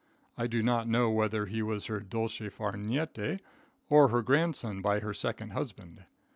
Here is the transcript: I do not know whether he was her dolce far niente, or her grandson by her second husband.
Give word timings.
I 0.35 0.47
do 0.47 0.63
not 0.63 0.87
know 0.87 1.11
whether 1.11 1.45
he 1.45 1.61
was 1.61 1.85
her 1.85 1.99
dolce 1.99 2.49
far 2.49 2.71
niente, 2.73 3.39
or 3.87 4.07
her 4.07 4.23
grandson 4.23 4.81
by 4.81 4.99
her 4.99 5.13
second 5.13 5.51
husband. 5.51 6.05